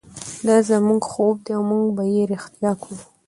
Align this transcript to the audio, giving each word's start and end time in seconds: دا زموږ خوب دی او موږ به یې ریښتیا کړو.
دا 0.47 0.57
زموږ 0.69 1.01
خوب 1.11 1.35
دی 1.45 1.51
او 1.57 1.63
موږ 1.69 1.85
به 1.95 2.03
یې 2.13 2.21
ریښتیا 2.31 2.71
کړو. 2.81 2.97